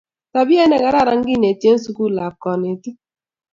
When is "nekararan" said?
0.69-1.21